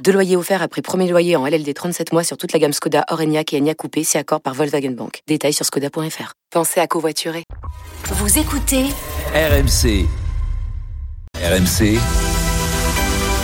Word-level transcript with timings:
Deux 0.00 0.12
loyers 0.12 0.36
offerts 0.36 0.62
après 0.62 0.82
premier 0.82 1.08
loyer 1.08 1.36
en 1.36 1.46
LLD 1.46 1.72
37 1.72 2.12
mois 2.12 2.24
sur 2.24 2.36
toute 2.36 2.52
la 2.52 2.58
gamme 2.58 2.72
Skoda, 2.72 3.04
Orenia 3.10 3.42
et 3.52 3.58
Enya 3.58 3.74
Coupé, 3.74 4.02
si 4.02 4.18
accord 4.18 4.40
par 4.40 4.54
Volkswagen 4.54 4.90
Bank. 4.90 5.20
Détails 5.28 5.52
sur 5.52 5.64
skoda.fr. 5.64 6.32
Pensez 6.50 6.80
à 6.80 6.86
covoiturer. 6.86 7.44
Vous 8.04 8.38
écoutez 8.38 8.84
RMC. 9.34 10.06
RMC. 11.36 11.98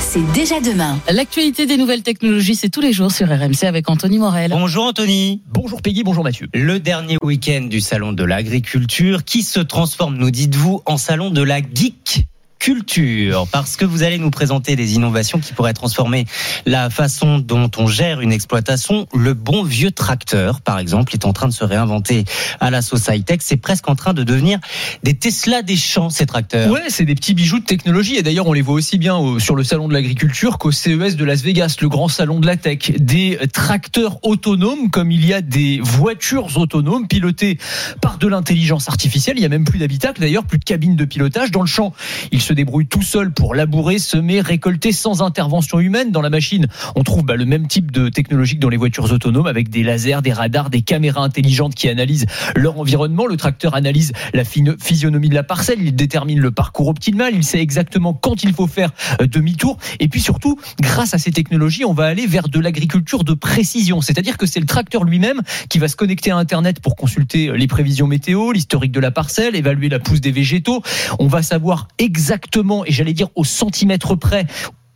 C'est 0.01 0.33
déjà 0.33 0.60
demain. 0.60 0.98
L'actualité 1.10 1.66
des 1.66 1.77
nouvelles 1.77 2.02
technologies, 2.02 2.57
c'est 2.57 2.71
tous 2.71 2.80
les 2.80 2.93
jours 2.93 3.12
sur 3.12 3.29
RMC 3.29 3.65
avec 3.65 3.88
Anthony 3.88 4.19
Morel. 4.19 4.51
Bonjour 4.51 4.87
Anthony. 4.87 5.43
Bonjour 5.52 5.82
Peggy, 5.82 6.02
bonjour 6.02 6.24
Mathieu. 6.24 6.48
Le 6.55 6.80
dernier 6.80 7.19
week-end 7.23 7.66
du 7.69 7.80
salon 7.80 8.12
de 8.12 8.24
l'agriculture 8.24 9.24
qui 9.24 9.43
se 9.43 9.60
transforme, 9.60 10.16
nous 10.16 10.30
dites-vous, 10.30 10.82
en 10.87 10.96
salon 10.96 11.30
de 11.30 11.43
la 11.43 11.60
geek 11.60 12.27
culture, 12.59 13.47
parce 13.51 13.77
que 13.77 13.85
vous 13.85 14.03
allez 14.03 14.19
nous 14.19 14.30
présenter 14.30 14.77
des 14.77 14.95
innovations 14.95 15.39
qui 15.39 15.53
pourraient 15.53 15.73
transformer 15.73 16.27
la 16.66 16.91
façon 16.91 17.39
dont 17.39 17.71
on 17.77 17.87
gère 17.87 18.21
une 18.21 18.33
exploitation. 18.33 19.07
Le 19.15 19.35
bon 19.35 19.62
vieux 19.62 19.91
tracteur, 19.91 20.61
par 20.61 20.79
exemple, 20.79 21.15
est 21.15 21.25
en 21.25 21.33
train 21.33 21.49
de 21.49 21.52
se 21.52 21.65
réinventer 21.65 22.25
à 22.61 22.71
la 22.71 22.83
sauce 22.83 23.09
high-tech. 23.09 23.41
C'est 23.43 23.57
presque 23.57 23.89
en 23.89 23.95
train 23.95 24.15
de 24.15 24.23
devenir 24.23 24.59
des 25.02 25.15
Tesla 25.15 25.63
des 25.63 25.77
champs, 25.77 26.11
ces 26.11 26.27
tracteurs. 26.27 26.71
Ouais, 26.71 26.85
c'est 26.89 27.05
des 27.05 27.15
petits 27.15 27.35
bijoux 27.35 27.61
de 27.61 27.65
technologie. 27.65 28.16
Et 28.16 28.23
d'ailleurs, 28.23 28.47
on 28.47 28.52
les 28.52 28.63
voit 28.63 28.75
aussi 28.75 28.99
bien 28.99 29.38
sur 29.38 29.54
le 29.54 29.65
salon 29.65 29.88
de 29.88 29.95
l'agriculture 29.95 30.59
qu'au 30.59 30.73
CES 30.73 31.16
de 31.16 31.25
Las 31.25 31.43
Vegas, 31.43 31.77
le 31.80 31.88
grand 31.88 32.09
salon 32.09 32.41
de 32.41 32.47
la 32.47 32.57
tech. 32.57 32.93
Des 32.99 33.38
tracteurs 33.52 34.19
autonomes, 34.25 34.91
comme 34.91 35.13
il 35.13 35.25
y 35.25 35.32
a 35.32 35.41
des 35.41 35.80
voitures 35.82 36.57
autonomes 36.57 37.07
pilotées 37.07 37.59
par 38.01 38.19
de 38.19 38.27
l'intelligence 38.27 38.88
artificielle. 38.88 39.37
Il 39.38 39.43
y 39.43 39.47
a 39.47 39.49
même 39.49 39.65
plus 39.65 39.79
d'habitacle, 39.79 40.21
d'ailleurs, 40.21 40.45
plus 40.45 40.59
de 40.59 40.65
cabine 40.65 40.97
de 40.97 41.04
pilotage. 41.04 41.51
Dans 41.51 41.60
le 41.60 41.66
champ, 41.66 41.93
se 42.49 42.54
débrouille 42.54 42.87
tout 42.87 43.02
seul 43.02 43.30
pour 43.30 43.54
labourer, 43.54 43.99
semer, 43.99 44.41
récolter 44.41 44.93
sans 44.93 45.21
intervention 45.21 45.80
humaine. 45.80 46.13
Dans 46.13 46.23
la 46.23 46.30
machine, 46.30 46.66
on 46.96 47.02
trouve 47.02 47.23
bah, 47.23 47.37
le 47.37 47.45
même 47.45 47.66
type 47.66 47.91
de 47.91 48.09
technologie 48.09 48.54
que 48.54 48.60
dans 48.60 48.71
les 48.71 48.79
voitures 48.79 49.13
autonomes 49.13 49.46
avec 49.46 49.68
des 49.68 49.82
lasers, 49.82 50.23
des 50.23 50.32
radars, 50.32 50.71
des 50.71 50.80
caméras 50.80 51.23
intelligentes 51.23 51.74
qui 51.74 51.91
analysent 51.91 52.24
leur 52.57 52.80
environnement. 52.80 53.26
Le 53.26 53.37
tracteur 53.37 53.74
analyse 53.74 54.13
la 54.32 54.45
physionomie 54.45 55.29
de 55.29 55.35
la 55.35 55.43
parcelle, 55.43 55.82
il 55.82 55.95
détermine 55.95 56.41
le 56.41 56.51
parcours 56.51 56.88
optimal, 56.88 57.35
il 57.35 57.45
sait 57.45 57.60
exactement 57.60 58.15
quand 58.15 58.43
il 58.43 58.54
faut 58.54 58.66
faire 58.66 58.93
euh, 59.21 59.26
demi-tour. 59.26 59.76
Et 60.01 60.09
puis 60.09 60.23
surtout, 60.23 60.59
grâce 60.80 61.13
à 61.13 61.19
ces 61.19 61.32
technologies, 61.32 61.85
on 61.85 61.93
va 61.93 62.07
aller 62.07 62.26
vers 62.26 62.49
de 62.49 62.60
l'agriculture 62.60 63.24
de 63.24 63.35
précision. 63.35 64.00
C'est-à-dire 64.00 64.38
que 64.38 64.47
c'est 64.47 64.60
le 64.60 64.66
tracteur 64.66 65.04
lui-même 65.04 65.43
qui 65.69 65.78
va 65.78 65.88
se 65.88 65.97
connecter 65.97 66.31
à 66.31 66.38
Internet 66.38 66.81
pour 66.81 66.97
consulter 66.97 67.53
les 67.54 67.66
prévisions 67.66 68.06
météo, 68.06 68.53
l'historique 68.53 68.93
de 68.93 69.00
la 69.00 69.10
parcelle, 69.10 69.54
évaluer 69.54 69.91
la 69.91 69.99
pousse 69.99 70.22
des 70.22 70.32
végétaux. 70.32 70.82
On 71.19 71.26
va 71.26 71.43
savoir 71.43 71.88
exactement 71.99 72.38
exactement, 72.39 72.84
et 72.84 72.93
j'allais 72.93 73.12
dire 73.12 73.28
au 73.34 73.44
centimètre 73.44 74.15
près, 74.15 74.47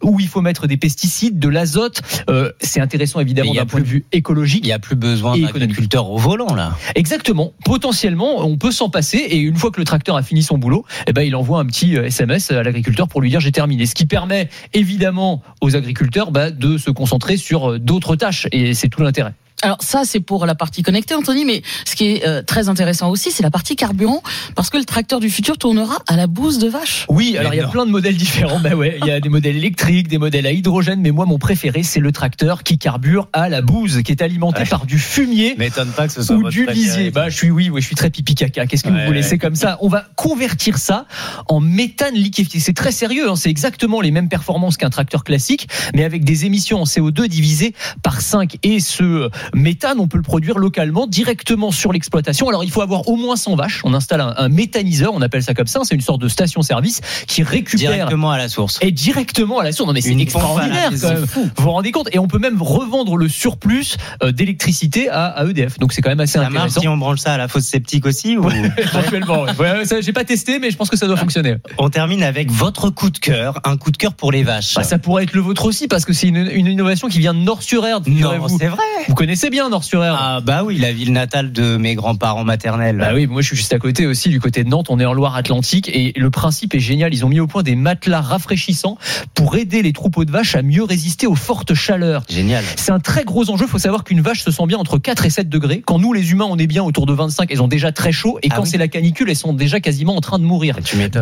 où 0.02 0.18
il 0.20 0.26
faut 0.26 0.40
mettre 0.40 0.66
des 0.66 0.76
pesticides, 0.76 1.38
de 1.38 1.48
l'azote. 1.48 2.02
Euh, 2.28 2.50
c'est 2.60 2.80
intéressant 2.80 3.20
évidemment 3.20 3.54
d'un 3.54 3.66
point 3.66 3.80
de 3.80 3.86
vue 3.86 4.04
écologique. 4.10 4.64
Il 4.64 4.66
n'y 4.66 4.72
a 4.72 4.80
plus 4.80 4.96
besoin 4.96 5.36
d'un 5.36 5.46
agriculteur 5.46 6.10
au 6.10 6.18
volant 6.18 6.54
là. 6.54 6.76
Exactement. 6.96 7.52
Potentiellement, 7.64 8.44
on 8.44 8.56
peut 8.56 8.72
s'en 8.72 8.90
passer 8.90 9.18
et 9.18 9.38
une 9.38 9.56
fois 9.56 9.70
que 9.70 9.78
le 9.78 9.84
tracteur 9.84 10.16
a 10.16 10.22
fini 10.22 10.42
son 10.42 10.58
boulot, 10.58 10.84
eh 11.06 11.12
ben 11.12 11.22
il 11.22 11.36
envoie 11.36 11.60
un 11.60 11.66
petit 11.66 11.94
SMS 11.94 12.50
euh, 12.50 12.58
à 12.58 12.62
l'agriculteur 12.64 13.06
pour 13.06 13.20
lui 13.20 13.30
dire 13.30 13.40
j'ai 13.40 13.52
terminé. 13.52 13.86
Ce 13.86 13.94
qui 13.94 14.06
permet 14.06 14.48
évidemment 14.72 15.42
aux 15.60 15.76
agriculteurs 15.76 16.32
bah, 16.32 16.50
de 16.50 16.78
se 16.78 16.90
concentrer 16.90 17.36
sur 17.36 17.72
euh, 17.72 17.78
d'autres 17.78 18.16
tâches 18.16 18.48
et 18.50 18.74
c'est 18.74 18.88
tout 18.88 19.02
l'intérêt. 19.02 19.34
Alors 19.62 19.78
ça, 19.80 20.02
c'est 20.04 20.20
pour 20.20 20.46
la 20.46 20.54
partie 20.54 20.82
connectée, 20.82 21.14
Anthony, 21.14 21.44
mais 21.44 21.62
ce 21.86 21.94
qui 21.94 22.06
est 22.06 22.26
euh, 22.26 22.42
très 22.42 22.68
intéressant 22.68 23.10
aussi, 23.10 23.30
c'est 23.30 23.42
la 23.42 23.50
partie 23.50 23.76
carburant, 23.76 24.22
parce 24.54 24.70
que 24.70 24.78
le 24.78 24.84
tracteur 24.84 25.20
du 25.20 25.30
futur 25.30 25.58
tournera 25.58 25.98
à 26.08 26.16
la 26.16 26.26
bouse 26.26 26.58
de 26.58 26.68
vache. 26.68 27.06
Oui, 27.08 27.36
alors 27.36 27.54
il 27.54 27.58
y 27.58 27.60
a 27.60 27.68
plein 27.68 27.86
de 27.86 27.90
modèles 27.90 28.16
différents. 28.16 28.60
bah 28.60 28.74
ouais, 28.74 28.98
il 29.00 29.06
y 29.06 29.10
a 29.10 29.20
des 29.20 29.28
modèles 29.28 29.56
électriques, 29.56 30.08
des 30.08 30.18
modèles 30.18 30.46
à 30.46 30.52
hydrogène, 30.52 31.00
mais 31.00 31.10
moi, 31.10 31.26
mon 31.26 31.38
préféré, 31.38 31.82
c'est 31.82 32.00
le 32.00 32.12
tracteur 32.12 32.62
qui 32.62 32.78
carbure 32.78 33.28
à 33.32 33.48
la 33.48 33.62
bouse, 33.62 34.02
qui 34.02 34.12
est 34.12 34.22
alimenté 34.22 34.64
par 34.64 34.86
du 34.86 34.98
fumier 34.98 35.56
pas 35.96 36.06
que 36.06 36.12
ce 36.12 36.22
soit 36.22 36.36
ou 36.36 36.48
du 36.48 36.66
lisier. 36.66 37.10
Bah, 37.10 37.28
je 37.28 37.36
suis 37.36 37.50
oui, 37.50 37.70
oui, 37.70 37.80
je 37.80 37.86
suis 37.86 37.96
très 37.96 38.10
pipi 38.10 38.34
caca. 38.34 38.66
Qu'est-ce 38.66 38.84
que 38.84 38.90
vous 38.90 39.06
voulez? 39.06 39.22
C'est 39.22 39.38
comme 39.38 39.54
ça. 39.54 39.78
On 39.80 39.88
va 39.88 40.04
convertir 40.16 40.78
ça 40.78 41.06
en 41.48 41.60
méthane 41.60 42.14
liquéfié. 42.14 42.60
C'est 42.60 42.72
très 42.72 42.92
sérieux. 42.92 43.30
Hein. 43.30 43.36
C'est 43.36 43.50
exactement 43.50 44.00
les 44.00 44.10
mêmes 44.10 44.28
performances 44.28 44.76
qu'un 44.76 44.90
tracteur 44.90 45.24
classique, 45.24 45.68
mais 45.94 46.04
avec 46.04 46.24
des 46.24 46.44
émissions 46.46 46.82
en 46.82 46.84
CO2 46.84 47.26
divisées 47.26 47.74
par 48.02 48.20
5. 48.20 48.58
Et 48.62 48.80
ce 48.80 49.30
méthane, 49.54 49.98
on 50.00 50.08
peut 50.08 50.16
le 50.16 50.22
produire 50.22 50.58
localement, 50.58 51.06
directement 51.06 51.70
sur 51.70 51.92
l'exploitation. 51.92 52.48
Alors 52.48 52.64
il 52.64 52.70
faut 52.70 52.82
avoir 52.82 53.08
au 53.08 53.16
moins 53.16 53.36
100 53.36 53.56
vaches. 53.56 53.80
On 53.84 53.94
installe 53.94 54.20
un, 54.20 54.48
méthaniseur, 54.48 55.12
on 55.14 55.22
appelle 55.22 55.42
ça 55.42 55.54
comme 55.54 55.66
ça. 55.66 55.80
C'est 55.84 55.94
une 55.94 56.00
sorte 56.00 56.20
de 56.20 56.28
station-service 56.28 57.00
qui 57.26 57.42
récupère 57.42 57.92
directement 57.92 58.30
à 58.30 58.38
la 58.38 58.48
source. 58.48 58.78
Et 58.82 58.90
directement 58.90 59.58
à 59.58 59.64
la 59.64 59.72
source. 59.72 59.88
Non 59.88 59.94
mais 59.94 60.00
c'est 60.00 60.16
extraordinaire 60.18 60.90
quand 61.00 61.08
même. 61.08 61.26
Vous 61.34 61.50
vous 61.56 61.70
rendez 61.70 61.92
compte? 61.92 62.08
Et 62.12 62.18
on 62.18 62.28
peut 62.28 62.38
même 62.38 62.60
revendre 62.60 63.16
le 63.16 63.28
surplus 63.28 63.96
euh, 64.22 64.32
d'électricité 64.32 65.08
à, 65.08 65.44
EDF. 65.48 65.78
Donc 65.78 65.92
c'est 65.92 66.02
quand 66.02 66.10
même 66.10 66.20
assez 66.20 66.38
ça 66.38 66.46
intéressant. 66.46 66.80
si 66.80 66.88
on 66.88 66.96
branche 66.96 67.20
ça 67.20 67.34
à 67.34 67.38
la 67.38 67.48
fosse 67.48 67.64
sceptique 67.64 68.06
aussi 68.06 68.36
ou... 68.36 68.48
Éventuellement. 68.78 69.44
Ouais, 69.58 69.82
j'ai 70.00 70.12
pas 70.12 70.24
testé, 70.24 70.58
mais 70.58 70.70
je 70.70 70.76
pense 70.76 70.90
que 70.90 70.96
ça 70.96 71.06
doit 71.06 71.16
fonctionner. 71.16 71.56
On 71.78 71.90
termine 71.90 72.22
avec 72.22 72.50
votre 72.50 72.90
coup 72.90 73.10
de 73.10 73.18
cœur, 73.18 73.60
un 73.64 73.76
coup 73.76 73.90
de 73.90 73.96
cœur 73.96 74.14
pour 74.14 74.32
les 74.32 74.42
vaches. 74.42 74.74
Bah, 74.74 74.82
ça 74.82 74.98
pourrait 74.98 75.24
être 75.24 75.32
le 75.32 75.40
vôtre 75.40 75.64
aussi 75.64 75.88
parce 75.88 76.04
que 76.04 76.12
c'est 76.12 76.28
une, 76.28 76.48
une, 76.52 76.66
innovation 76.66 77.08
qui 77.08 77.18
vient 77.18 77.34
de 77.34 77.40
Nord-sur-Erdre. 77.40 78.08
Non, 78.08 78.48
c'est 78.48 78.66
vrai. 78.66 78.82
Vous 79.08 79.14
connaissez 79.14 79.31
bien 79.50 79.68
Nord-sur-Erdre 79.68 80.18
Ah 80.20 80.40
bah 80.40 80.62
oui, 80.64 80.78
la 80.78 80.92
ville 80.92 81.12
natale 81.12 81.52
de 81.52 81.76
mes 81.76 81.94
grands-parents 81.94 82.44
maternels. 82.44 82.98
Bah 82.98 83.10
oui, 83.14 83.26
moi 83.26 83.42
je 83.42 83.48
suis 83.48 83.56
juste 83.56 83.72
à 83.72 83.78
côté 83.78 84.06
aussi, 84.06 84.28
du 84.28 84.40
côté 84.40 84.64
de 84.64 84.68
Nantes. 84.68 84.86
On 84.90 84.98
est 84.98 85.04
en 85.04 85.12
Loire-Atlantique 85.12 85.88
et 85.88 86.12
le 86.16 86.30
principe 86.30 86.74
est 86.74 86.80
génial. 86.80 87.14
Ils 87.14 87.24
ont 87.24 87.28
mis 87.28 87.40
au 87.40 87.46
point 87.46 87.62
des 87.62 87.76
matelas 87.76 88.20
rafraîchissants 88.20 88.98
pour 89.34 89.56
aider 89.56 89.82
les 89.82 89.92
troupeaux 89.92 90.24
de 90.24 90.30
vaches 90.30 90.54
à 90.54 90.62
mieux 90.62 90.84
résister 90.84 91.26
aux 91.26 91.34
fortes 91.34 91.74
chaleurs. 91.74 92.24
Génial. 92.28 92.64
C'est 92.76 92.92
un 92.92 93.00
très 93.00 93.24
gros 93.24 93.50
enjeu. 93.50 93.64
Il 93.66 93.70
faut 93.70 93.78
savoir 93.78 94.04
qu'une 94.04 94.20
vache 94.20 94.42
se 94.42 94.50
sent 94.50 94.66
bien 94.66 94.78
entre 94.78 94.98
4 94.98 95.26
et 95.26 95.30
7 95.30 95.48
degrés. 95.48 95.82
Quand 95.84 95.98
nous, 95.98 96.12
les 96.12 96.32
humains, 96.32 96.46
on 96.48 96.58
est 96.58 96.66
bien 96.66 96.82
autour 96.82 97.06
de 97.06 97.12
25, 97.12 97.50
elles 97.50 97.62
ont 97.62 97.68
déjà 97.68 97.92
très 97.92 98.12
chaud. 98.12 98.38
Et 98.42 98.48
ah 98.50 98.56
quand 98.56 98.64
c'est 98.64 98.78
la 98.78 98.88
canicule, 98.88 99.30
elles 99.30 99.36
sont 99.36 99.52
déjà 99.52 99.80
quasiment 99.80 100.16
en 100.16 100.20
train 100.20 100.38
de 100.38 100.44
mourir. 100.44 100.76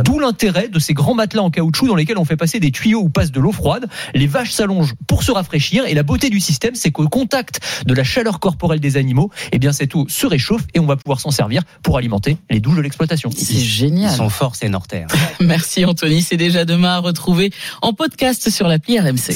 D'où 0.04 0.18
l'intérêt 0.18 0.68
de 0.68 0.78
ces 0.78 0.94
grands 0.94 1.14
matelas 1.14 1.42
en 1.42 1.50
caoutchouc 1.50 1.86
dans 1.86 1.96
lesquels 1.96 2.18
on 2.18 2.24
fait 2.24 2.36
passer 2.36 2.60
des 2.60 2.70
tuyaux 2.70 3.00
ou 3.00 3.08
passe 3.08 3.30
de 3.30 3.40
l'eau 3.40 3.52
froide. 3.52 3.88
Les 4.14 4.26
vaches 4.26 4.52
s'allongent 4.52 4.94
pour 5.06 5.22
se 5.22 5.32
rafraîchir 5.32 5.84
et 5.86 5.94
la 5.94 6.02
beauté 6.02 6.30
du 6.30 6.40
système, 6.40 6.74
c'est 6.74 6.90
qu'au 6.90 7.08
contact 7.08 7.60
de 7.86 7.94
la 8.00 8.04
chaleur 8.04 8.40
corporelle 8.40 8.80
des 8.80 8.96
animaux, 8.96 9.30
eh 9.52 9.58
bien 9.58 9.72
cette 9.72 9.94
eau 9.94 10.06
se 10.08 10.26
réchauffe 10.26 10.62
et 10.72 10.80
on 10.80 10.86
va 10.86 10.96
pouvoir 10.96 11.20
s'en 11.20 11.30
servir 11.30 11.62
pour 11.82 11.98
alimenter 11.98 12.38
les 12.48 12.58
douches 12.58 12.76
de 12.76 12.80
l'exploitation. 12.80 13.30
C'est 13.36 13.58
génial. 13.58 14.10
Ils 14.10 14.16
sont 14.16 14.30
forts 14.30 14.56
ces 14.56 14.70
Norterres. 14.70 15.08
Merci 15.40 15.84
Anthony, 15.84 16.22
c'est 16.22 16.38
déjà 16.38 16.64
demain 16.64 16.94
à 16.94 16.98
retrouver 17.00 17.52
en 17.82 17.92
podcast 17.92 18.48
sur 18.48 18.68
l'appli 18.68 18.98
RMC. 18.98 19.32